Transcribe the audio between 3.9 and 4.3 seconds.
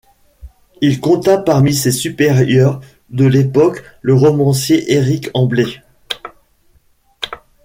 le